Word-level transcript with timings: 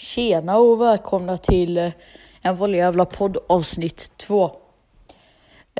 Tjena 0.00 0.58
och 0.58 0.80
välkomna 0.80 1.38
till 1.38 1.78
eh, 1.78 1.92
en 2.42 2.56
vanlig 2.56 2.78
jävla 2.78 3.04
podd 3.04 3.36
avsnitt 3.48 4.12
två. 4.16 4.56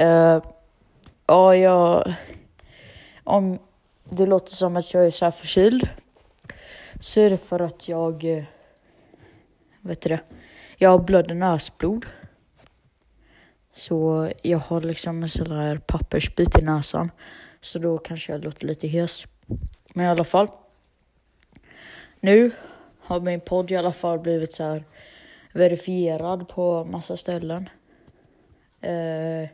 Uh, 0.00 0.42
ja, 1.26 1.56
jag... 1.56 2.14
Om 3.24 3.58
det 4.04 4.26
låter 4.26 4.52
som 4.52 4.76
att 4.76 4.94
jag 4.94 5.06
är 5.06 5.10
så 5.10 5.24
här 5.24 5.32
förkyld 5.32 5.88
så 7.00 7.20
är 7.20 7.30
det 7.30 7.36
för 7.36 7.60
att 7.60 7.88
jag... 7.88 8.24
Eh, 8.24 8.36
uh, 8.36 8.44
vet 9.80 10.00
du 10.00 10.08
det? 10.08 10.20
Jag 10.76 10.90
har 10.90 10.98
blöd 10.98 11.36
näsblod. 11.36 12.06
Så 13.72 14.30
jag 14.42 14.58
har 14.58 14.80
liksom 14.80 15.22
en 15.22 15.28
sån 15.28 15.50
här 15.50 15.78
pappersbit 15.78 16.58
i 16.58 16.62
näsan. 16.62 17.10
Så 17.60 17.78
då 17.78 17.98
kanske 17.98 18.32
jag 18.32 18.44
låter 18.44 18.66
lite 18.66 18.88
hes. 18.88 19.24
Men 19.94 20.06
i 20.06 20.08
alla 20.08 20.24
fall. 20.24 20.48
Nu 22.20 22.52
har 23.10 23.20
min 23.20 23.40
podd 23.40 23.70
i 23.70 23.76
alla 23.76 23.92
fall 23.92 24.18
blivit 24.18 24.52
så 24.52 24.64
här 24.64 24.84
verifierad 25.52 26.48
på 26.48 26.84
massa 26.84 27.16
ställen. 27.16 27.68
Eh, 28.80 29.48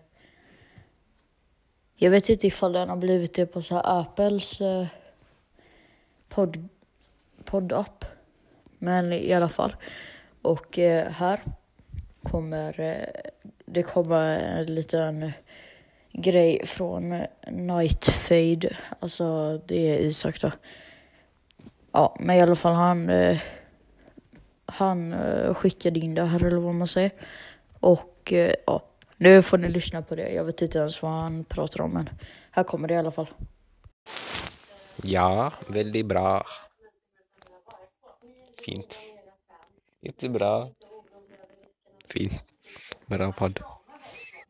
jag 1.96 2.10
vet 2.10 2.28
inte 2.28 2.46
ifall 2.46 2.72
den 2.72 2.88
har 2.88 2.96
blivit 2.96 3.34
det 3.34 3.46
på 3.46 3.62
så 3.62 3.74
här 3.74 4.00
Apples 4.00 4.60
eh, 4.60 4.86
podd, 6.28 6.68
poddapp. 7.44 8.04
Men 8.78 9.12
i 9.12 9.32
alla 9.32 9.48
fall. 9.48 9.76
Och 10.42 10.78
eh, 10.78 11.10
här 11.10 11.40
kommer 12.22 12.80
eh, 12.80 13.30
det 13.66 13.82
kommer 13.82 14.38
en 14.38 14.74
liten 14.74 15.32
grej 16.12 16.66
från 16.66 17.12
eh, 17.12 17.26
Nightfade. 17.50 18.76
Alltså 19.00 19.58
det 19.66 19.90
är 19.90 19.98
Isak 19.98 20.40
då. 20.40 20.50
Ja, 21.96 22.16
men 22.20 22.36
i 22.36 22.40
alla 22.40 22.56
fall 22.56 22.74
han, 22.74 23.08
eh, 23.10 23.38
han 24.66 25.12
eh, 25.12 25.54
skickade 25.54 26.00
in 26.00 26.14
det 26.14 26.24
här 26.24 26.44
eller 26.44 26.56
vad 26.56 26.74
man 26.74 26.86
säger. 26.86 27.10
Och 27.80 28.32
eh, 28.32 28.54
ja, 28.66 28.82
nu 29.16 29.42
får 29.42 29.58
ni 29.58 29.68
lyssna 29.68 30.02
på 30.02 30.14
det. 30.14 30.32
Jag 30.32 30.44
vet 30.44 30.62
inte 30.62 30.78
ens 30.78 31.02
vad 31.02 31.12
han 31.12 31.44
pratar 31.44 31.80
om 31.80 31.90
men 31.90 32.10
här 32.50 32.62
kommer 32.64 32.88
det 32.88 32.94
i 32.94 32.96
alla 32.96 33.10
fall. 33.10 33.26
Ja, 34.96 35.52
väldigt 35.68 36.06
bra. 36.06 36.46
Fint. 38.64 38.98
Jättebra. 40.02 40.68
Fint. 42.08 42.32
Bra 43.06 43.32
podd. 43.32 43.60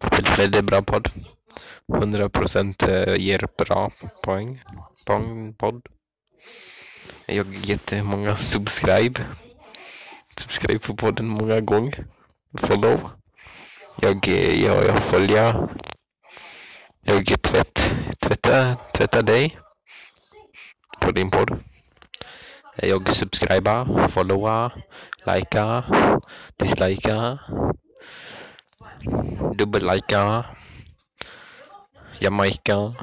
Väldigt, 0.00 0.39
väldigt 0.39 0.64
bra 0.64 0.83
podd. 0.83 1.08
100 1.94 2.28
procent 2.28 2.83
eh, 2.83 3.17
ger 3.17 3.48
bra 3.58 3.91
poäng. 4.22 4.62
Poäng 5.05 5.55
podd. 5.55 5.83
Jag 7.28 7.44
har 7.44 7.52
jättemånga 7.52 8.36
subscribe. 8.36 9.24
Subscribe 10.36 10.78
på 10.78 10.96
podden 10.96 11.27
många 11.27 11.60
gånger. 11.60 12.06
Follow. 12.58 13.10
Jag, 14.00 14.28
eh, 14.28 14.64
jag, 14.64 14.84
jag 14.84 15.02
följer. 15.02 15.68
Jag 17.02 17.42
tvätt, 17.42 17.94
tvättar, 18.20 18.77
tvättar 18.92 19.22
dig. 19.22 19.58
På 21.00 21.10
din 21.10 21.30
podd. 21.30 21.58
Jag 22.77 23.12
subscribar, 23.12 24.08
followar, 24.08 24.84
likar, 25.27 25.84
dislikar, 26.56 27.38
dubbellikar, 29.55 30.58
Jamaica. 32.20 32.94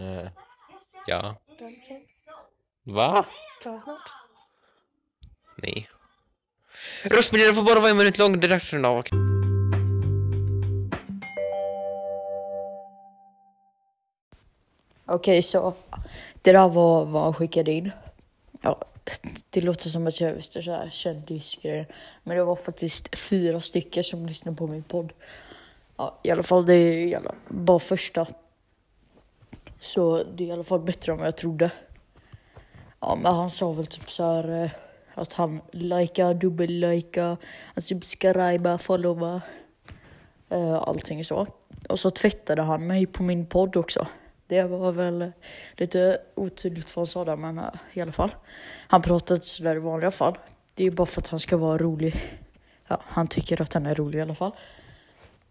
Uh, 0.00 0.18
eh, 0.18 0.28
ja. 1.06 1.36
Dansen. 1.58 2.00
Va? 2.84 3.26
Klar 3.62 3.80
snart. 3.80 4.10
Nej. 5.56 5.88
Röstmeddelande 7.04 7.54
får 7.54 7.62
bara 7.62 7.80
vara 7.80 7.90
en 7.90 7.96
minut 7.96 8.18
lång, 8.18 8.40
det 8.40 8.46
är 8.46 8.48
dags 8.48 8.70
för 8.70 8.76
en 8.76 8.84
av. 8.84 9.04
Okej, 15.06 15.42
så 15.42 15.74
det 16.42 16.52
där 16.52 16.68
var 16.68 17.04
vad 17.04 17.22
han 17.22 17.34
skickade 17.34 17.72
in. 17.72 17.90
Ja, 18.62 18.84
det 19.50 19.60
låter 19.60 19.88
som 19.88 20.06
att 20.06 20.20
jag 20.20 20.32
visste 20.32 20.62
så 20.62 20.70
här 20.70 20.90
kändisgrejer. 20.90 21.86
Men 22.22 22.36
det 22.36 22.44
var 22.44 22.56
faktiskt 22.56 23.18
fyra 23.18 23.60
stycken 23.60 24.04
som 24.04 24.26
lyssnade 24.26 24.56
på 24.56 24.66
min 24.66 24.82
podd. 24.82 25.12
Ja, 25.96 26.18
i 26.22 26.30
alla 26.30 26.42
fall 26.42 26.66
det 26.66 26.74
är 26.74 27.22
bara 27.48 27.78
första. 27.78 28.26
Så 29.80 30.22
det 30.22 30.44
är 30.44 30.48
i 30.48 30.52
alla 30.52 30.64
fall 30.64 30.80
bättre 30.80 31.12
än 31.12 31.18
vad 31.18 31.26
jag 31.26 31.36
trodde. 31.36 31.70
Ja, 33.00 33.18
men 33.22 33.34
han 33.34 33.50
sa 33.50 33.72
väl 33.72 33.86
typ 33.86 34.10
så 34.10 34.22
här 34.22 34.62
eh, 34.62 34.70
att 35.14 35.32
han 35.32 35.60
likea, 35.72 36.34
dubbel-likea, 36.34 37.36
han 37.64 37.74
typ 37.74 37.84
subscriba, 37.84 38.78
followa, 38.78 39.42
eh, 40.48 40.74
allting 40.74 41.24
så. 41.24 41.46
Och 41.88 42.00
så 42.00 42.10
tvättade 42.10 42.62
han 42.62 42.86
mig 42.86 43.06
på 43.06 43.22
min 43.22 43.46
podd 43.46 43.76
också. 43.76 44.06
Det 44.46 44.62
var 44.62 44.92
väl 44.92 45.32
lite 45.72 46.20
otydligt 46.34 46.96
vad 46.96 47.00
han 47.00 47.06
sa 47.06 47.24
där, 47.24 47.36
men 47.36 47.58
eh, 47.58 47.64
i 47.92 48.00
alla 48.00 48.12
fall. 48.12 48.34
Han 48.88 49.02
pratade 49.02 49.34
inte 49.34 49.46
sådär 49.46 49.76
i 49.76 49.78
vanliga 49.78 50.10
fall. 50.10 50.38
Det 50.74 50.84
är 50.84 50.90
bara 50.90 51.06
för 51.06 51.20
att 51.20 51.28
han 51.28 51.40
ska 51.40 51.56
vara 51.56 51.78
rolig. 51.78 52.38
Ja, 52.88 53.00
han 53.04 53.28
tycker 53.28 53.62
att 53.62 53.72
han 53.72 53.86
är 53.86 53.94
rolig 53.94 54.18
i 54.18 54.22
alla 54.22 54.34
fall. 54.34 54.52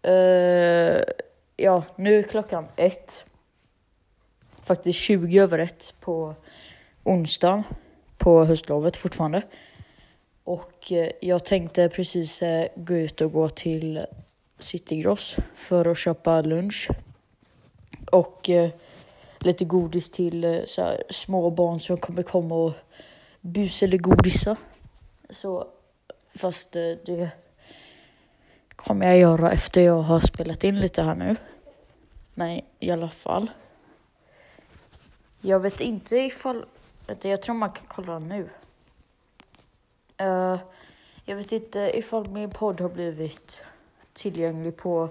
Uh, 0.08 1.02
ja, 1.56 1.82
nu 1.96 2.18
är 2.18 2.22
klockan 2.22 2.68
ett. 2.76 3.24
Faktiskt 4.68 4.98
20 4.98 5.38
över 5.38 5.58
ett 5.58 5.94
på 6.00 6.34
onsdagen 7.04 7.62
på 8.18 8.44
höstlovet 8.44 8.96
fortfarande. 8.96 9.42
Och 10.44 10.92
eh, 10.92 11.10
jag 11.20 11.44
tänkte 11.44 11.88
precis 11.88 12.42
eh, 12.42 12.68
gå 12.76 12.94
ut 12.94 13.20
och 13.20 13.32
gå 13.32 13.48
till 13.48 14.06
Citygross 14.58 15.36
för 15.54 15.90
att 15.90 15.98
köpa 15.98 16.40
lunch. 16.40 16.88
Och 18.12 18.50
eh, 18.50 18.70
lite 19.38 19.64
godis 19.64 20.10
till 20.10 20.62
så 20.66 20.82
här, 20.82 21.02
små 21.10 21.50
barn 21.50 21.80
som 21.80 21.96
kommer 21.96 22.22
komma 22.22 22.54
och 22.54 22.72
bus 23.40 23.82
eller 23.82 23.98
godisa. 23.98 24.56
Så, 25.30 25.66
fast 26.34 26.72
det 26.72 27.30
kommer 28.76 29.06
jag 29.06 29.18
göra 29.18 29.50
efter 29.50 29.80
jag 29.80 30.02
har 30.02 30.20
spelat 30.20 30.64
in 30.64 30.80
lite 30.80 31.02
här 31.02 31.14
nu. 31.14 31.36
Men 32.34 32.60
i 32.80 32.90
alla 32.90 33.08
fall. 33.08 33.50
Jag 35.40 35.60
vet 35.60 35.80
inte 35.80 36.16
ifall, 36.16 36.66
vänta, 37.06 37.28
jag 37.28 37.42
tror 37.42 37.54
man 37.54 37.72
kan 37.72 37.86
kolla 37.88 38.18
nu. 38.18 38.50
Uh, 40.20 40.58
jag 41.24 41.36
vet 41.36 41.52
inte 41.52 41.98
ifall 41.98 42.30
min 42.30 42.50
podd 42.50 42.80
har 42.80 42.88
blivit 42.88 43.62
tillgänglig 44.12 44.76
på 44.76 45.08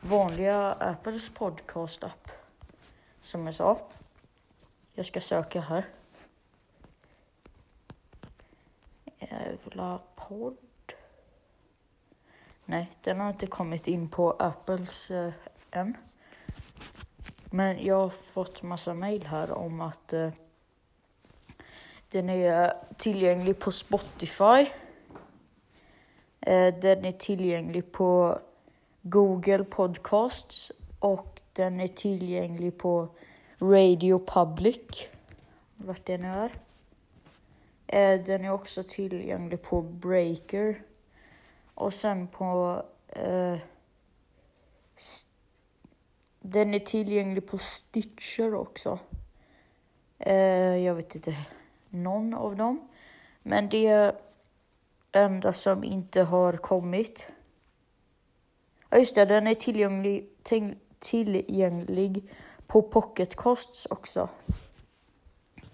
vanliga 0.00 0.72
Apples 0.72 1.30
podcast-app. 1.30 2.30
Som 3.22 3.46
jag 3.46 3.54
sa. 3.54 3.78
Jag 4.94 5.06
ska 5.06 5.20
söka 5.20 5.60
här. 5.60 5.84
Jävla 9.18 10.00
podd. 10.14 10.56
Nej, 12.64 12.90
den 13.02 13.20
har 13.20 13.30
inte 13.30 13.46
kommit 13.46 13.86
in 13.86 14.08
på 14.08 14.30
Apples 14.30 15.10
äh, 15.10 15.32
än. 15.70 15.96
Men 17.54 17.84
jag 17.84 17.96
har 17.96 18.08
fått 18.08 18.62
massa 18.62 18.94
mail 18.94 19.26
här 19.26 19.50
om 19.50 19.80
att 19.80 20.12
eh, 20.12 20.30
den 22.10 22.30
är 22.30 22.72
tillgänglig 22.96 23.58
på 23.58 23.72
Spotify. 23.72 24.66
Eh, 26.40 26.74
den 26.74 27.04
är 27.04 27.12
tillgänglig 27.12 27.92
på 27.92 28.38
Google 29.02 29.64
Podcasts 29.64 30.72
och 30.98 31.40
den 31.52 31.80
är 31.80 31.88
tillgänglig 31.88 32.78
på 32.78 33.08
Radio 33.58 34.18
Public, 34.26 35.08
vart 35.76 36.06
det 36.06 36.18
nu 36.18 36.28
är. 36.28 36.52
Eh, 37.86 38.24
den 38.24 38.44
är 38.44 38.52
också 38.52 38.82
tillgänglig 38.82 39.62
på 39.62 39.82
Breaker 39.82 40.82
och 41.74 41.94
sen 41.94 42.28
på 42.28 42.82
eh, 43.08 43.58
den 46.46 46.74
är 46.74 46.78
tillgänglig 46.78 47.46
på 47.46 47.58
Stitcher 47.58 48.54
också. 48.54 48.98
Eh, 50.18 50.76
jag 50.76 50.94
vet 50.94 51.14
inte 51.14 51.36
någon 51.88 52.34
av 52.34 52.56
dem. 52.56 52.88
Men 53.42 53.68
det 53.68 54.14
enda 55.12 55.52
som 55.52 55.84
inte 55.84 56.22
har 56.22 56.56
kommit 56.56 57.28
Ja 58.90 58.98
just 58.98 59.14
det, 59.14 59.24
den 59.24 59.46
är 59.46 59.54
tillgänglig, 59.54 60.28
tillgänglig 60.98 62.32
på 62.66 62.82
Pocketcasts 62.82 63.86
också. 63.90 64.28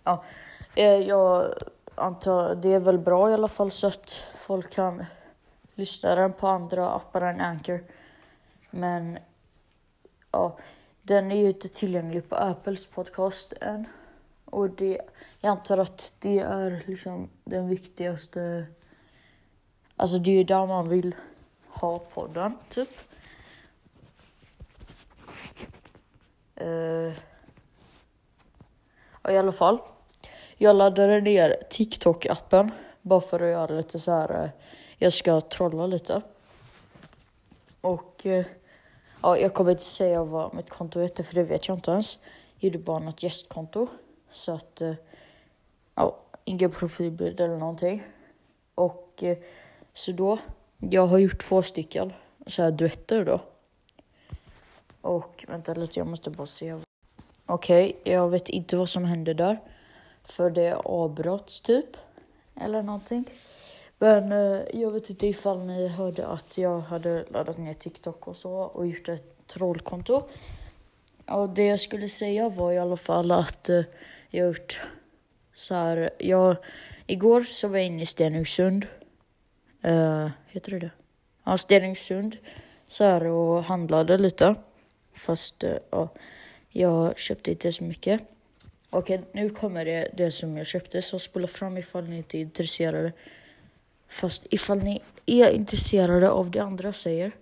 Ja, 0.05 0.25
eh, 0.75 0.97
jag 0.97 1.55
antar 1.95 2.55
det 2.55 2.69
är 2.69 2.79
väl 2.79 2.99
bra 2.99 3.31
i 3.31 3.35
alla 3.35 3.49
fall 3.49 3.71
så 3.71 3.87
att 3.87 4.25
folk 4.37 4.73
kan 4.73 5.05
lyssna 5.75 6.15
den 6.15 6.33
på 6.33 6.47
andra 6.47 6.91
appar 6.91 7.21
än 7.21 7.41
Anchor. 7.41 7.85
Men 8.71 9.19
ja, 10.33 10.59
den 11.03 11.33
är 11.33 11.37
ju 11.37 11.47
inte 11.49 11.69
tillgänglig 11.69 12.29
på 12.29 12.37
Apples 12.37 12.87
podcast 12.87 13.53
än. 13.61 13.87
Och 14.45 14.71
det, 14.71 15.01
jag 15.41 15.51
antar 15.51 15.79
att 15.79 16.13
det 16.19 16.39
är 16.39 16.85
liksom 16.87 17.31
den 17.45 17.69
viktigaste... 17.69 18.67
Alltså 19.97 20.19
det 20.19 20.31
är 20.31 20.35
ju 20.35 20.45
där 20.45 20.67
man 20.67 20.89
vill 20.89 21.15
ha 21.69 21.99
podden, 21.99 22.59
typ. 22.69 22.89
Uh, 26.61 27.13
i 29.29 29.37
alla 29.37 29.53
fall. 29.53 29.79
Jag 30.57 30.77
laddade 30.77 31.21
ner 31.21 31.63
TikTok-appen 31.71 32.71
bara 33.03 33.21
för 33.21 33.41
att 33.41 33.49
göra 33.49 33.77
lite 33.77 33.99
så 33.99 34.11
här. 34.11 34.45
Uh, 34.45 34.51
jag 34.99 35.13
ska 35.13 35.41
trolla 35.41 35.87
lite. 35.87 36.23
Och 37.81 38.23
uh, 38.27 38.45
ja, 39.23 39.39
jag 39.39 39.55
kommer 39.55 39.71
inte 39.71 39.85
säga 39.85 40.25
vad 40.25 40.55
mitt 40.55 40.71
konto 40.71 41.01
heter 41.01 41.25
för 41.25 41.35
det 41.35 41.43
vet 41.43 41.69
jag 41.69 41.77
inte 41.77 41.91
ens. 41.91 42.19
Jag 42.59 42.65
gjorde 42.65 42.85
bara 42.85 42.99
något 42.99 43.23
gästkonto. 43.23 43.87
Så 44.31 44.53
att, 44.53 44.81
eh, 44.81 44.95
ja, 45.95 46.17
ingen 46.45 46.71
profilbild 46.71 47.41
eller 47.41 47.57
någonting. 47.57 48.03
Och 48.75 49.23
eh, 49.23 49.39
så 49.93 50.13
då, 50.13 50.39
jag 50.79 51.07
har 51.07 51.19
gjort 51.19 51.43
två 51.43 51.63
stycken 51.63 52.13
så 52.47 52.63
här 52.63 52.71
duetter 52.71 53.25
då. 53.25 53.41
Och 55.01 55.45
vänta 55.49 55.75
lite, 55.75 56.01
jag 56.01 56.07
måste 56.07 56.31
bara 56.31 56.47
se. 56.47 56.75
Okej, 57.47 57.97
okay, 58.01 58.13
jag 58.13 58.29
vet 58.29 58.49
inte 58.49 58.77
vad 58.77 58.89
som 58.89 59.05
hände 59.05 59.35
där. 59.35 59.61
För 60.25 60.51
det 60.51 60.75
avbrotts 60.75 61.61
typ. 61.61 61.97
Eller 62.57 62.83
någonting. 62.83 63.25
Men 64.03 64.33
eh, 64.33 64.61
jag 64.73 64.91
vet 64.91 65.11
inte 65.11 65.27
ifall 65.27 65.67
ni 65.67 65.89
hörde 65.89 66.27
att 66.27 66.59
jag 66.59 66.81
hade 66.81 67.25
laddat 67.31 67.59
ner 67.59 67.75
TikTok 67.75 68.29
och 68.29 68.37
så 68.37 68.53
och 68.53 68.87
gjort 68.87 69.09
ett 69.09 69.47
trollkonto. 69.47 70.23
Och 71.27 71.49
det 71.49 71.67
jag 71.67 71.81
skulle 71.81 72.09
säga 72.09 72.49
var 72.49 72.73
i 72.73 72.79
alla 72.79 72.97
fall 72.97 73.31
att 73.31 73.69
eh, 73.69 73.83
jag 74.31 74.47
gjort 74.47 74.81
så 75.55 75.75
här. 75.75 76.11
Jag, 76.19 76.57
igår 77.07 77.43
så 77.43 77.69
var 77.69 77.77
jag 77.77 77.87
inne 77.87 78.03
i 78.03 78.07
Stenungsund. 78.07 78.87
Uh, 79.87 80.29
heter 80.49 80.71
det 80.71 80.79
det? 80.79 80.91
Ja, 81.45 81.59
Stenungsund. 81.59 82.37
Så 82.87 83.05
här 83.05 83.25
och 83.25 83.65
handlade 83.65 84.19
lite. 84.19 84.55
Fast 85.15 85.65
uh, 85.65 86.07
jag 86.69 87.19
köpte 87.19 87.51
inte 87.51 87.73
så 87.73 87.85
mycket. 87.85 88.23
Okej, 88.91 89.21
nu 89.33 89.51
kommer 89.51 89.85
det, 89.85 90.11
det 90.17 90.31
som 90.31 90.57
jag 90.57 90.67
köpte, 90.67 91.03
så 91.03 91.19
spola 91.19 91.47
fram 91.47 91.79
ifall 91.79 92.05
ni 92.05 92.17
inte 92.17 92.39
är 92.39 92.41
intresserade. 92.41 93.13
Fast 94.11 94.47
ifall 94.51 94.79
ni 94.79 95.01
är 95.27 95.51
intresserade 95.51 96.31
av 96.31 96.51
det 96.51 96.59
andra 96.59 96.93
säger, 96.93 97.33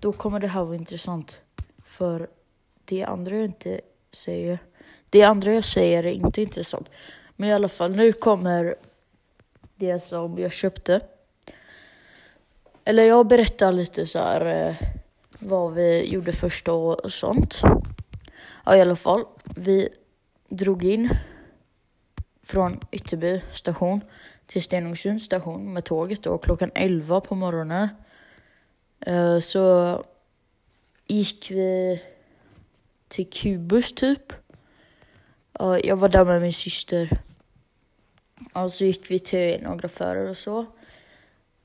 då 0.00 0.12
kommer 0.12 0.40
det 0.40 0.46
här 0.46 0.64
vara 0.64 0.76
intressant. 0.76 1.38
För 1.84 2.28
det 2.84 3.04
andra 3.04 3.36
jag 3.36 3.44
inte 3.44 3.80
säger, 4.12 4.58
det 5.10 5.22
andra 5.22 5.52
jag 5.52 5.64
säger 5.64 6.06
är 6.06 6.12
inte 6.12 6.42
intressant. 6.42 6.90
Men 7.36 7.48
i 7.48 7.52
alla 7.52 7.68
fall, 7.68 7.96
nu 7.96 8.12
kommer 8.12 8.74
det 9.74 9.98
som 9.98 10.38
jag 10.38 10.52
köpte. 10.52 11.00
Eller 12.84 13.04
jag 13.04 13.26
berättar 13.26 13.72
lite 13.72 14.06
så 14.06 14.18
här 14.18 14.46
eh, 14.46 14.76
vad 15.38 15.74
vi 15.74 16.12
gjorde 16.12 16.32
först 16.32 16.68
och 16.68 17.12
sånt. 17.12 17.60
Ja, 18.64 18.76
i 18.76 18.80
alla 18.80 18.96
fall. 18.96 19.24
Vi 19.44 19.88
drog 20.48 20.84
in 20.84 21.10
från 22.44 22.80
Ytterby 22.92 23.40
station 23.52 24.00
till 24.46 24.62
Stenungsund 24.62 25.22
station 25.22 25.72
med 25.72 25.84
tåget 25.84 26.22
då 26.22 26.38
klockan 26.38 26.70
11 26.74 27.20
på 27.20 27.34
morgonen. 27.34 27.88
Eh, 29.00 29.38
så 29.38 30.02
gick 31.06 31.50
vi 31.50 32.02
till 33.08 33.30
Kubus 33.30 33.92
typ. 33.92 34.32
Jag 35.82 35.96
var 35.96 36.08
där 36.08 36.24
med 36.24 36.42
min 36.42 36.52
syster. 36.52 37.20
Och 38.52 38.72
så 38.72 38.84
gick 38.84 39.10
vi 39.10 39.18
till 39.18 39.62
några 39.62 39.86
affärer 39.86 40.28
och 40.28 40.36
så. 40.36 40.66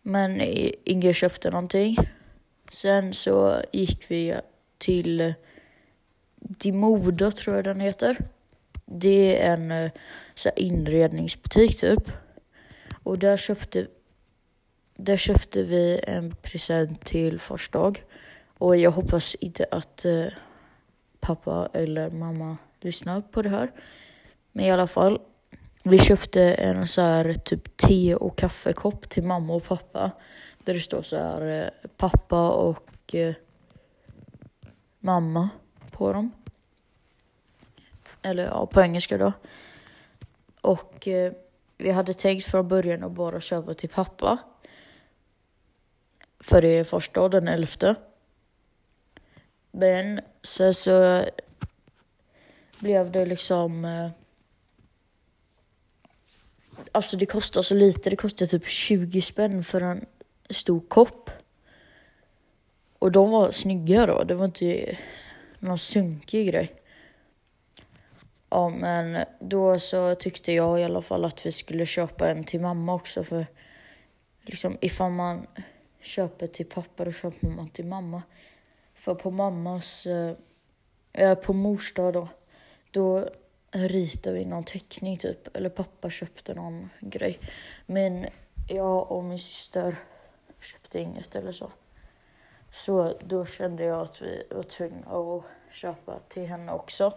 Men 0.01 0.41
ingen 0.83 1.13
köpte 1.13 1.49
någonting. 1.49 1.95
Sen 2.71 3.13
så 3.13 3.61
gick 3.71 4.11
vi 4.11 4.35
till 4.77 5.33
Dimoda 6.35 7.31
tror 7.31 7.55
jag 7.55 7.65
den 7.65 7.79
heter. 7.79 8.17
Det 8.91 9.41
är 9.41 9.53
en 9.53 9.71
eh, 9.71 9.91
så 10.35 10.49
inredningsbutik 10.55 11.79
typ. 11.79 12.11
Och 13.03 13.19
där 13.19 13.37
köpte, 13.37 13.87
där 14.97 15.17
köpte 15.17 15.63
vi 15.63 15.99
en 16.07 16.35
present 16.35 17.05
till 17.05 17.39
fars 17.39 17.69
dag. 17.69 18.03
Och 18.57 18.77
jag 18.77 18.91
hoppas 18.91 19.35
inte 19.35 19.65
att 19.71 20.05
eh, 20.05 20.25
pappa 21.19 21.69
eller 21.73 22.09
mamma 22.09 22.57
lyssnar 22.81 23.21
på 23.21 23.41
det 23.41 23.49
här. 23.49 23.71
Men 24.51 24.65
i 24.65 24.71
alla 24.71 24.87
fall, 24.87 25.19
vi 25.83 25.99
köpte 25.99 26.53
en 26.53 26.87
så 26.87 27.01
här 27.01 27.33
typ 27.33 27.77
te 27.77 28.15
och 28.15 28.37
kaffekopp 28.37 29.09
till 29.09 29.23
mamma 29.23 29.53
och 29.53 29.63
pappa. 29.63 30.11
Där 30.63 30.73
det 30.73 30.79
står 30.79 31.01
så 31.01 31.17
här 31.17 31.63
eh, 31.63 31.89
pappa 31.97 32.51
och 32.51 33.15
eh, 33.15 33.33
mamma 34.99 35.49
på 35.91 36.13
dem. 36.13 36.31
Eller 38.21 38.43
ja, 38.43 38.65
på 38.65 38.81
engelska 38.81 39.17
då. 39.17 39.33
Och 40.61 41.07
eh, 41.07 41.33
vi 41.77 41.91
hade 41.91 42.13
tänkt 42.13 42.45
från 42.45 42.67
början 42.67 43.03
att 43.03 43.11
bara 43.11 43.41
köpa 43.41 43.73
till 43.73 43.89
pappa. 43.89 44.37
För 46.39 46.61
det 46.61 46.67
är 46.67 46.83
första 46.83 47.29
den 47.29 47.47
elfte. 47.47 47.95
Men 49.71 50.21
sen 50.43 50.73
så 50.73 51.25
blev 52.79 53.11
det 53.11 53.25
liksom... 53.25 53.85
Eh, 53.85 54.09
alltså 56.91 57.17
det 57.17 57.25
kostar 57.25 57.61
så 57.61 57.75
lite, 57.75 58.09
det 58.09 58.15
kostar 58.15 58.45
typ 58.45 58.67
20 58.67 59.21
spänn 59.21 59.63
för 59.63 59.81
en 59.81 60.05
stor 60.49 60.79
kopp. 60.79 61.29
Och 62.99 63.11
de 63.11 63.31
var 63.31 63.51
snygga 63.51 64.05
då, 64.05 64.23
det 64.23 64.35
var 64.35 64.45
inte 64.45 64.97
någon 65.59 65.77
sunkig 65.77 66.47
grej. 66.47 66.78
Ja, 68.49 68.69
men 68.69 69.25
då 69.39 69.79
så 69.79 70.15
tyckte 70.15 70.51
jag 70.51 70.79
i 70.79 70.83
alla 70.83 71.01
fall 71.01 71.25
att 71.25 71.45
vi 71.45 71.51
skulle 71.51 71.85
köpa 71.85 72.29
en 72.29 72.43
till 72.43 72.61
mamma 72.61 72.93
också 72.93 73.23
för 73.23 73.47
liksom 74.41 74.77
ifall 74.81 75.11
man 75.11 75.47
köper 76.01 76.47
till 76.47 76.65
pappa 76.65 77.05
då 77.05 77.11
köper 77.11 77.47
man 77.47 77.69
till 77.69 77.85
mamma. 77.85 78.23
För 78.93 79.15
på 79.15 79.31
mammas, 79.31 80.05
eh, 80.05 80.35
eh, 81.13 81.35
på 81.35 81.53
mors 81.53 81.93
dag 81.93 82.13
då, 82.13 82.27
då 82.91 83.29
ritar 83.71 84.31
vi 84.31 84.45
någon 84.45 84.63
teckning 84.63 85.17
typ. 85.17 85.57
Eller 85.57 85.69
pappa 85.69 86.09
köpte 86.09 86.53
någon 86.53 86.89
grej. 86.99 87.39
Men 87.85 88.27
jag 88.67 89.11
och 89.11 89.23
min 89.23 89.39
syster 89.39 89.95
köpte 90.61 90.99
inget 90.99 91.35
eller 91.35 91.51
så. 91.51 91.71
Så 92.73 93.13
då 93.23 93.45
kände 93.45 93.83
jag 93.83 94.01
att 94.01 94.21
vi 94.21 94.43
var 94.49 94.63
tvungna 94.63 95.07
att 95.07 95.43
köpa 95.71 96.19
till 96.29 96.45
henne 96.45 96.71
också. 96.71 97.13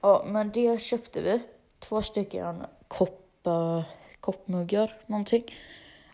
Ja, 0.00 0.24
men 0.26 0.50
det 0.50 0.80
köpte 0.80 1.20
vi. 1.20 1.40
Två 1.78 2.02
stycken 2.02 2.66
kopp, 2.88 3.48
koppmuggar, 4.20 4.96
någonting. 5.06 5.44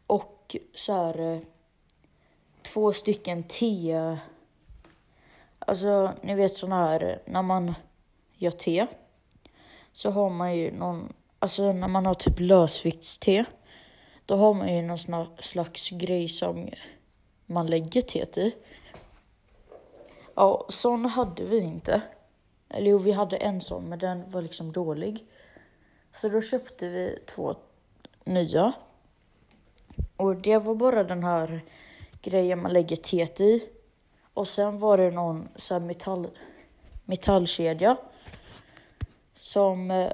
Och 0.07 0.57
så 0.75 0.93
här 0.93 1.21
eh, 1.21 1.41
två 2.63 2.93
stycken 2.93 3.43
te. 3.43 4.17
Alltså, 5.59 6.13
ni 6.23 6.35
vet 6.35 6.55
sådana 6.55 6.87
här, 6.87 7.23
när 7.27 7.43
man 7.43 7.75
gör 8.37 8.51
te 8.51 8.87
så 9.93 10.11
har 10.11 10.31
man 10.31 10.57
ju 10.57 10.73
någon, 10.73 11.13
alltså 11.39 11.73
när 11.73 11.89
man 11.89 12.07
har 12.07 12.15
typ 12.15 12.41
lösviktste 12.41 13.45
då 14.27 14.37
har 14.37 14.55
man 14.55 14.77
ju 14.77 14.83
någon 14.83 15.29
slags 15.39 15.91
grej 15.91 16.29
som 16.29 16.69
man 17.47 17.67
lägger 17.67 18.01
teet 18.01 18.39
i. 18.39 18.55
Ja, 20.35 20.67
sån 20.69 21.05
hade 21.05 21.45
vi 21.45 21.59
inte. 21.59 22.03
Eller 22.75 22.91
jo, 22.91 22.99
vi 22.99 23.13
hade 23.13 23.37
en 23.37 23.61
sån, 23.61 23.89
men 23.89 23.99
den 23.99 24.31
var 24.31 24.43
liksom 24.43 24.73
dålig. 24.73 25.27
Så 26.13 26.29
då 26.29 26.41
köpte 26.41 26.89
vi 26.89 27.19
två 27.27 27.55
nya. 28.25 28.73
Och 30.17 30.37
det 30.37 30.59
var 30.59 30.75
bara 30.75 31.05
den 31.05 31.25
här 31.25 31.65
grejen 32.23 32.63
man 32.63 32.73
lägger 32.73 32.97
teet 32.97 33.41
i. 33.41 33.69
Och 34.35 34.49
sen 34.49 34.79
var 34.79 34.99
det 34.99 35.11
någon 35.11 35.49
så 35.57 35.81
metall, 35.81 36.29
metallkedja 37.05 37.97
som 39.41 39.91
eh, 39.91 40.13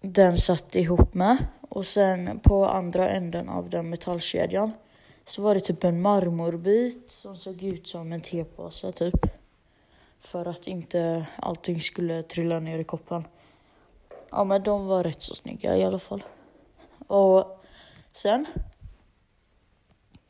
den 0.00 0.38
satt 0.38 0.74
ihop 0.74 1.14
med. 1.14 1.36
Och 1.68 1.86
sen 1.86 2.40
på 2.40 2.66
andra 2.66 3.10
änden 3.10 3.48
av 3.48 3.70
den 3.70 3.90
metallkedjan 3.90 4.72
så 5.24 5.42
var 5.42 5.54
det 5.54 5.60
typ 5.60 5.84
en 5.84 6.02
marmorbit 6.02 7.04
som 7.08 7.36
såg 7.36 7.62
ut 7.62 7.88
som 7.88 8.12
en 8.12 8.20
tepåse 8.20 8.92
typ. 8.92 9.26
För 10.22 10.48
att 10.48 10.66
inte 10.66 11.26
allting 11.36 11.80
skulle 11.80 12.22
trilla 12.22 12.60
ner 12.60 12.78
i 12.78 12.84
koppen. 12.84 13.24
Ja 14.30 14.44
men 14.44 14.62
de 14.62 14.86
var 14.86 15.04
rätt 15.04 15.22
så 15.22 15.34
snygga 15.34 15.76
i 15.76 15.84
alla 15.84 15.98
fall. 15.98 16.22
Och 17.06 17.64
sen 18.12 18.46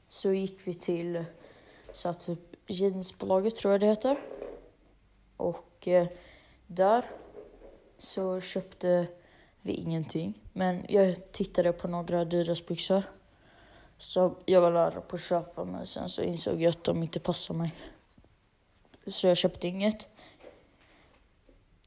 så 0.09 0.33
gick 0.33 0.67
vi 0.67 0.75
till 0.75 1.25
så 1.93 2.15
typ 2.15 2.39
jeansbolaget 2.67 3.57
tror 3.57 3.73
jag 3.73 3.81
det 3.81 3.87
heter. 3.87 4.17
Och 5.37 5.89
eh, 5.89 6.07
där 6.67 7.11
så 7.99 8.41
köpte 8.41 9.07
vi 9.61 9.73
ingenting. 9.73 10.35
Men 10.53 10.87
jag 10.89 11.33
tittade 11.33 11.73
på 11.73 11.89
några 11.89 12.21
Adidas-byxor. 12.21 13.03
Så 13.99 14.37
jag 14.45 14.61
var 14.61 14.71
nära 14.71 15.01
på 15.01 15.17
att 15.17 15.23
köpa 15.23 15.65
men 15.65 15.87
sen 15.87 16.09
så 16.09 16.23
insåg 16.23 16.63
jag 16.63 16.71
att 16.71 16.85
de 16.85 17.03
inte 17.03 17.21
passar 17.21 17.55
mig. 17.55 17.75
Så 19.07 19.27
jag 19.27 19.37
köpte 19.37 19.69
inget. 19.69 20.09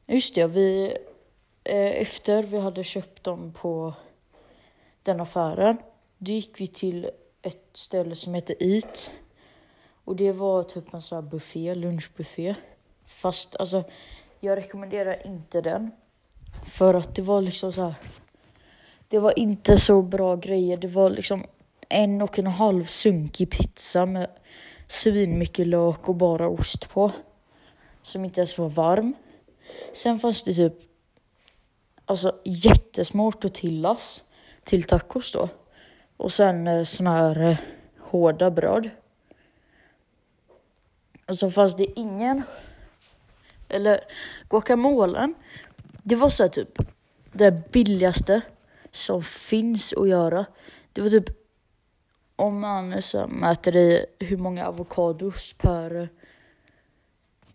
Just 0.05 0.35
det, 0.35 0.47
vi, 0.47 0.97
eh, 1.63 2.01
efter 2.01 2.43
vi 2.43 2.59
hade 2.59 2.83
köpt 2.83 3.23
dem 3.23 3.53
på 3.53 3.93
den 5.03 5.21
affären, 5.21 5.77
då 6.17 6.31
gick 6.31 6.61
vi 6.61 6.67
till 6.67 7.09
ett 7.41 7.69
ställe 7.73 8.15
som 8.15 8.33
heter 8.33 8.55
Eat. 8.59 9.11
Och 10.03 10.15
det 10.15 10.31
var 10.31 10.63
typ 10.63 10.93
en 10.93 11.01
sån 11.01 11.15
här 11.15 11.29
buffé, 11.31 11.75
lunchbuffé. 11.75 12.55
Fast 13.05 13.55
alltså, 13.55 13.83
jag 14.39 14.57
rekommenderar 14.57 15.27
inte 15.27 15.61
den. 15.61 15.91
För 16.65 16.93
att 16.93 17.15
det 17.15 17.21
var 17.21 17.41
liksom 17.41 17.73
så 17.73 17.81
här. 17.81 17.93
Det 19.07 19.19
var 19.19 19.39
inte 19.39 19.79
så 19.79 20.01
bra 20.01 20.35
grejer. 20.35 20.77
Det 20.77 20.87
var 20.87 21.09
liksom 21.09 21.45
en 21.89 22.21
och 22.21 22.39
en 22.39 22.47
halv 22.47 22.83
sunkig 22.83 23.51
pizza 23.51 24.05
med 24.05 24.29
svinmycket 24.87 25.67
lök 25.67 26.09
och 26.09 26.15
bara 26.15 26.47
ost 26.47 26.89
på. 26.89 27.11
Som 28.01 28.25
inte 28.25 28.41
ens 28.41 28.57
var 28.57 28.69
varm. 28.69 29.13
Sen 29.93 30.19
fanns 30.19 30.43
det 30.43 30.53
typ 30.53 30.73
alltså 32.05 32.39
jättesmå 32.43 33.31
tortillas 33.31 34.23
till 34.63 34.83
tacos 34.83 35.31
då. 35.31 35.49
Och 36.17 36.31
sen 36.31 36.67
eh, 36.67 36.83
såna 36.83 37.11
här 37.11 37.41
eh, 37.41 37.57
hårda 37.99 38.51
bröd. 38.51 38.89
Och 41.27 41.37
så 41.37 41.51
fanns 41.51 41.75
det 41.75 41.99
ingen, 41.99 42.43
eller 43.69 43.99
guacamolen, 44.49 45.33
det 46.03 46.15
var 46.15 46.29
så 46.29 46.43
här 46.43 46.49
typ 46.49 46.79
det 47.31 47.71
billigaste 47.71 48.41
som 48.91 49.23
finns 49.23 49.93
att 49.93 50.09
göra. 50.09 50.45
Det 50.93 51.01
var 51.01 51.09
typ 51.09 51.44
om 52.35 52.59
man 52.59 52.89
liksom 52.89 53.29
så 53.29 53.35
mäter 53.35 53.75
i 53.75 54.05
hur 54.19 54.37
många 54.37 54.65
avokados 54.65 55.53
per... 55.53 56.09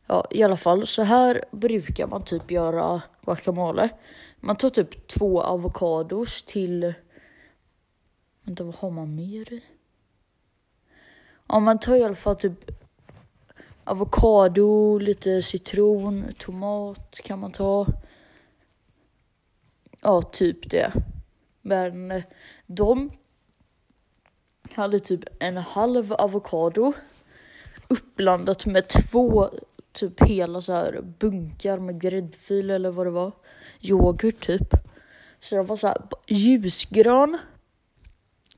Ja, 0.06 0.26
i 0.30 0.42
alla 0.42 0.56
fall 0.56 0.86
så 0.86 1.02
här 1.02 1.44
brukar 1.50 2.06
man 2.06 2.24
typ 2.24 2.50
göra 2.50 3.02
guacamole. 3.22 3.88
Man 4.36 4.56
tar 4.56 4.70
typ 4.70 5.06
två 5.06 5.42
avokados 5.42 6.42
till... 6.42 6.94
Vänta, 8.42 8.64
vad 8.64 8.74
har 8.74 8.90
man 8.90 9.14
mer 9.14 9.52
i? 9.52 9.62
Ja, 11.48 11.60
man 11.60 11.78
tar 11.78 11.96
i 11.96 12.02
alla 12.02 12.14
fall 12.14 12.36
typ 12.36 12.70
avokado, 13.84 14.98
lite 14.98 15.42
citron, 15.42 16.24
tomat 16.38 17.20
kan 17.24 17.38
man 17.38 17.52
ta. 17.52 17.86
Ja, 20.00 20.22
typ 20.22 20.70
det. 20.70 20.92
Men 21.62 22.22
de 22.66 23.10
hade 24.74 25.00
typ 25.00 25.24
en 25.38 25.56
halv 25.56 26.12
avokado 26.12 26.92
uppblandat 27.88 28.66
med 28.66 28.88
två 28.88 29.50
typ 29.92 30.22
hela 30.22 30.60
så 30.60 30.72
här 30.72 31.00
bunkar 31.18 31.78
med 31.78 32.00
gräddfil 32.00 32.70
eller 32.70 32.90
vad 32.90 33.06
det 33.06 33.10
var. 33.10 33.32
Yoghurt 33.80 34.40
typ. 34.40 34.74
Så 35.40 35.54
den 35.54 35.66
var 35.66 35.76
så 35.76 35.86
här 35.86 36.02
ljusgrön 36.26 37.38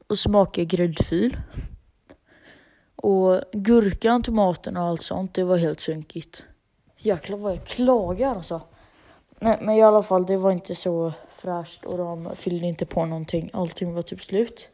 och 0.07 0.19
smakade 0.19 0.65
gräddfil. 0.65 1.37
Och 2.97 3.41
gurkan, 3.53 4.23
tomaten 4.23 4.77
och 4.77 4.83
allt 4.83 5.03
sånt, 5.03 5.35
det 5.35 5.45
var 5.45 5.57
helt 5.57 5.81
sunkigt. 5.81 6.45
Jäklar 6.99 7.39
vad 7.39 7.53
jag 7.53 7.65
klagar 7.65 8.37
alltså. 8.37 8.61
Nej, 9.39 9.59
men 9.63 9.75
i 9.75 9.83
alla 9.83 10.03
fall, 10.03 10.27
det 10.27 10.37
var 10.37 10.53
inte 10.53 10.75
så 10.75 11.13
fräscht 11.31 11.85
och 11.85 11.99
de 11.99 12.37
fyllde 12.37 12.67
inte 12.67 12.87
på 12.87 13.05
någonting. 13.05 13.51
Allting 13.53 13.95
var 13.95 14.03
typ 14.03 14.23
slut. 14.23 14.69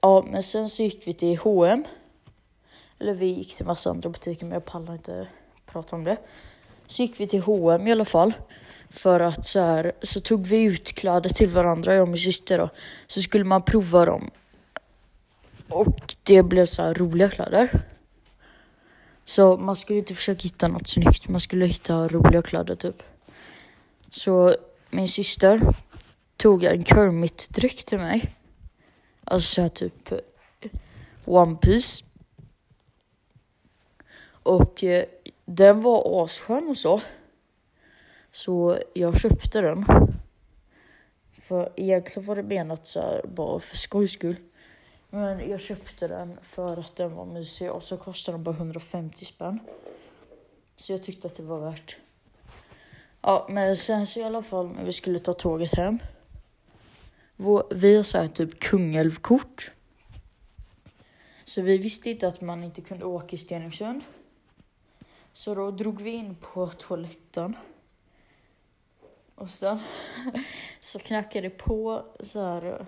Ja, 0.00 0.24
men 0.30 0.42
sen 0.42 0.68
så 0.68 0.82
gick 0.82 1.06
vi 1.06 1.12
till 1.12 1.38
H&M. 1.38 1.84
Eller 2.98 3.14
vi 3.14 3.26
gick 3.26 3.56
till 3.56 3.66
massa 3.66 3.90
andra 3.90 4.10
butiker, 4.10 4.46
men 4.46 4.52
jag 4.52 4.64
pallar 4.64 4.92
inte 4.92 5.28
prata 5.66 5.96
om 5.96 6.04
det. 6.04 6.16
Så 6.86 7.02
gick 7.02 7.20
vi 7.20 7.26
till 7.26 7.42
H&M 7.42 7.86
i 7.86 7.92
alla 7.92 8.04
fall. 8.04 8.32
För 8.90 9.20
att 9.20 9.44
så 9.44 9.60
här, 9.60 9.92
så 10.02 10.20
tog 10.20 10.46
vi 10.46 10.62
ut 10.62 10.92
kläder 10.92 11.30
till 11.30 11.48
varandra, 11.48 11.94
jag 11.94 12.02
och 12.02 12.08
min 12.08 12.18
syster 12.18 12.58
då. 12.58 12.68
Så 13.06 13.22
skulle 13.22 13.44
man 13.44 13.62
prova 13.62 14.04
dem. 14.04 14.30
Och 15.68 16.14
det 16.22 16.42
blev 16.42 16.66
så 16.66 16.82
här 16.82 16.94
roliga 16.94 17.28
kläder. 17.28 17.80
Så 19.24 19.56
man 19.56 19.76
skulle 19.76 19.98
inte 19.98 20.14
försöka 20.14 20.42
hitta 20.42 20.68
något 20.68 20.88
snyggt, 20.88 21.28
man 21.28 21.40
skulle 21.40 21.66
hitta 21.66 22.08
roliga 22.08 22.42
kläder 22.42 22.74
typ. 22.74 23.02
Så 24.10 24.56
min 24.90 25.08
syster 25.08 25.60
tog 26.36 26.64
en 26.64 26.84
Kermit-dräkt 26.84 27.86
till 27.86 27.98
mig. 27.98 28.34
Alltså 29.30 29.54
så 29.54 29.62
här, 29.62 29.68
typ 29.68 30.12
eh, 30.12 30.18
One 31.24 31.56
Piece. 31.56 32.04
Och 34.42 34.84
eh, 34.84 35.04
den 35.44 35.82
var 35.82 36.24
asskön 36.24 36.68
och 36.68 36.76
så. 36.76 37.00
Så 38.30 38.78
jag 38.94 39.20
köpte 39.20 39.60
den. 39.60 39.84
För 41.42 41.72
egentligen 41.76 42.26
var 42.26 42.36
det 42.36 42.42
menat 42.42 42.86
så 42.86 43.00
här, 43.00 43.22
bara 43.26 43.60
för 43.60 43.76
skojs 43.76 44.12
skull. 44.12 44.36
Men 45.10 45.50
jag 45.50 45.60
köpte 45.60 46.08
den 46.08 46.38
för 46.42 46.80
att 46.80 46.96
den 46.96 47.14
var 47.14 47.24
mysig 47.24 47.70
och 47.70 47.82
så 47.82 47.96
kostade 47.96 48.38
den 48.38 48.44
bara 48.44 48.56
150 48.56 49.24
spänn. 49.24 49.60
Så 50.76 50.92
jag 50.92 51.02
tyckte 51.02 51.26
att 51.26 51.34
det 51.34 51.42
var 51.42 51.60
värt. 51.60 51.96
Ja, 53.20 53.46
men 53.50 53.76
sen 53.76 54.06
så 54.06 54.20
i 54.20 54.22
alla 54.22 54.42
fall 54.42 54.68
när 54.68 54.84
vi 54.84 54.92
skulle 54.92 55.18
ta 55.18 55.32
tåget 55.32 55.74
hem. 55.74 55.98
Vår, 57.42 57.64
vi 57.70 57.96
har 57.96 58.02
så 58.02 58.18
här 58.18 58.28
typ 58.28 58.60
Kungälvkort. 58.60 59.70
Så 61.44 61.62
vi 61.62 61.78
visste 61.78 62.10
inte 62.10 62.28
att 62.28 62.40
man 62.40 62.64
inte 62.64 62.80
kunde 62.80 63.04
åka 63.04 63.36
i 63.36 63.38
Stenungsund. 63.38 64.02
Så 65.32 65.54
då 65.54 65.70
drog 65.70 66.02
vi 66.02 66.10
in 66.10 66.34
på 66.34 66.66
toaletten. 66.66 67.56
Och 69.34 69.50
sen 69.50 69.78
så 70.80 70.98
knackade 70.98 71.48
det 71.48 71.56
på 71.58 72.04
så 72.20 72.44
här 72.44 72.66
eh, 72.66 72.86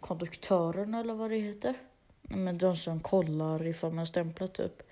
konduktören 0.00 0.94
eller 0.94 1.14
vad 1.14 1.30
det 1.30 1.36
heter. 1.36 1.74
Men 2.22 2.58
de 2.58 2.76
som 2.76 3.00
kollar 3.00 3.66
ifall 3.66 3.92
man 3.92 4.06
stämplar 4.06 4.46
typ. 4.46 4.82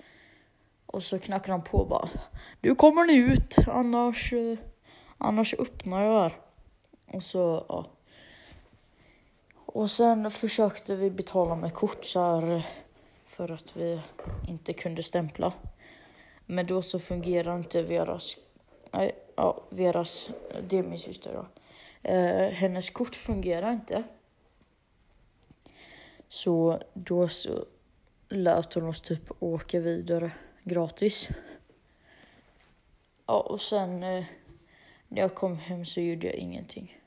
Och 0.86 1.02
så 1.02 1.18
knackar 1.18 1.52
han 1.52 1.64
på 1.64 1.84
bara. 1.84 2.08
Nu 2.60 2.74
kommer 2.74 3.04
ni 3.04 3.14
ut, 3.14 3.56
annars, 3.66 4.32
eh, 4.32 4.58
annars 5.18 5.54
öppnar 5.54 6.04
jag 6.04 6.20
här. 6.20 6.36
Och 7.06 7.22
så, 7.22 7.64
ja. 7.68 7.86
Och 9.72 9.90
sen 9.90 10.30
försökte 10.30 10.96
vi 10.96 11.10
betala 11.10 11.56
med 11.56 11.74
kort 11.74 12.04
så 12.04 12.20
här, 12.20 12.66
för 13.26 13.50
att 13.50 13.76
vi 13.76 14.00
inte 14.48 14.72
kunde 14.72 15.02
stämpla. 15.02 15.52
Men 16.46 16.66
då 16.66 16.82
så 16.82 16.98
fungerar 16.98 17.56
inte 17.56 17.82
Veras, 17.82 18.36
nej, 18.90 19.14
ja, 19.36 19.62
Veras, 19.70 20.30
eh, 20.50 20.62
det 20.68 20.78
är 20.78 20.82
min 20.82 20.98
syster 20.98 21.32
då. 21.32 21.46
Eh, 22.10 22.50
hennes 22.50 22.90
kort 22.90 23.14
fungerar 23.14 23.72
inte. 23.72 24.02
Så 26.28 26.82
då 26.94 27.28
så 27.28 27.64
lät 28.28 28.74
hon 28.74 28.88
oss 28.88 29.00
typ 29.00 29.42
åka 29.42 29.80
vidare 29.80 30.32
gratis. 30.62 31.28
Ja, 33.26 33.40
och 33.40 33.60
sen 33.60 34.02
eh, 34.02 34.24
när 35.08 35.22
jag 35.22 35.34
kom 35.34 35.58
hem 35.58 35.84
så 35.84 36.00
gjorde 36.00 36.26
jag 36.26 36.36
ingenting. 36.36 36.99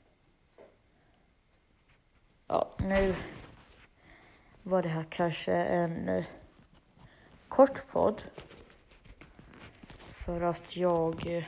Ja, 2.46 2.68
nu 2.78 3.14
var 4.62 4.82
det 4.82 4.88
här 4.88 5.04
kanske 5.10 5.52
en 5.52 6.08
eh, 6.08 6.24
kort 7.48 7.86
podd. 7.92 8.22
För 10.06 10.40
att 10.40 10.76
jag 10.76 11.26
eh, 11.26 11.44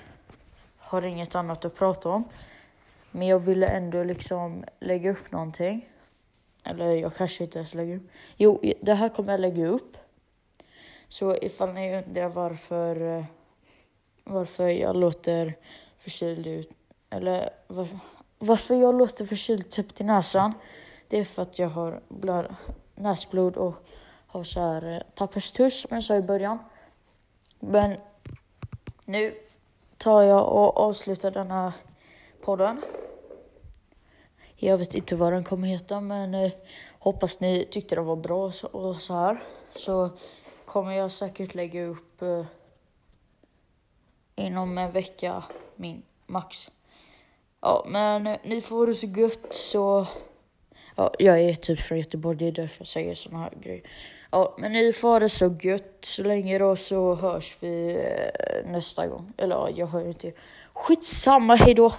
har 0.78 1.02
inget 1.02 1.34
annat 1.34 1.64
att 1.64 1.74
prata 1.74 2.08
om. 2.08 2.24
Men 3.10 3.26
jag 3.26 3.38
ville 3.38 3.66
ändå 3.66 4.04
liksom 4.04 4.64
lägga 4.80 5.10
upp 5.10 5.32
någonting. 5.32 5.88
Eller 6.64 6.90
jag 6.90 7.14
kanske 7.14 7.44
inte 7.44 7.58
ens 7.58 7.74
lägger 7.74 7.96
upp. 7.96 8.10
Jo, 8.36 8.62
det 8.80 8.94
här 8.94 9.08
kommer 9.08 9.32
jag 9.32 9.40
lägga 9.40 9.66
upp. 9.66 9.96
Så 11.08 11.36
ifall 11.36 11.72
ni 11.72 11.96
undrar 11.96 12.28
varför, 12.28 13.18
eh, 13.18 13.24
varför 14.24 14.68
jag 14.68 14.96
låter 14.96 15.54
förkyld 15.98 16.46
ut, 16.46 16.70
eller 17.10 17.50
varför, 17.66 17.98
varför 18.38 18.74
jag 18.74 18.94
låter 18.94 19.24
förkyld 19.24 19.70
typ 19.70 19.94
till 19.94 20.06
näsan, 20.06 20.52
det 21.08 21.18
är 21.18 21.24
för 21.24 21.42
att 21.42 21.58
jag 21.58 21.68
har 21.68 22.00
blöd, 22.08 22.54
näsblod 22.94 23.56
och 23.56 23.74
har 24.26 24.44
så 24.44 24.60
här 24.60 24.94
eh, 24.96 25.14
papperstuss 25.14 25.80
som 25.80 25.94
jag 25.94 26.04
sa 26.04 26.16
i 26.16 26.22
början. 26.22 26.58
Men 27.60 27.96
nu 29.04 29.34
tar 29.98 30.22
jag 30.22 30.52
och 30.52 30.76
avslutar 30.76 31.30
denna 31.30 31.72
podden. 32.40 32.82
Jag 34.56 34.78
vet 34.78 34.94
inte 34.94 35.16
vad 35.16 35.32
den 35.32 35.44
kommer 35.44 35.68
heta 35.68 36.00
men 36.00 36.34
eh, 36.34 36.52
hoppas 36.98 37.40
ni 37.40 37.64
tyckte 37.70 37.94
den 37.94 38.04
var 38.04 38.16
bra 38.16 38.52
så, 38.52 38.66
och 38.66 39.02
så 39.02 39.14
här. 39.14 39.42
Så 39.74 40.10
kommer 40.64 40.92
jag 40.92 41.12
säkert 41.12 41.54
lägga 41.54 41.84
upp 41.84 42.22
eh, 42.22 42.44
inom 44.34 44.78
en 44.78 44.92
vecka, 44.92 45.44
min 45.76 46.02
max. 46.26 46.70
Ja, 47.60 47.84
men 47.88 48.26
eh, 48.26 48.38
ni 48.44 48.60
får 48.60 48.86
det 48.86 48.94
så 48.94 49.06
gött 49.06 49.54
så... 49.54 50.06
Ja, 50.96 51.14
jag 51.18 51.40
är 51.40 51.54
typ 51.54 51.80
från 51.80 51.98
Göteborg, 51.98 52.36
det 52.38 52.46
är 52.46 52.52
därför 52.52 52.80
jag 52.80 52.88
säger 52.88 53.14
såna 53.14 53.38
här 53.38 53.52
grejer. 53.62 53.82
Ja, 54.30 54.56
men 54.58 54.72
ni 54.72 54.92
får 54.92 55.20
det 55.20 55.28
så 55.28 55.56
gött 55.62 55.98
så 56.00 56.22
länge 56.22 56.58
då 56.58 56.76
så 56.76 57.14
hörs 57.14 57.56
vi 57.60 57.94
eh, 57.94 58.70
nästa 58.70 59.06
gång. 59.06 59.32
Eller 59.36 59.54
ja, 59.54 59.70
jag 59.76 59.86
hör 59.86 60.08
inte. 60.08 60.32
Skitsamma, 60.72 61.54
hejdå! 61.54 61.92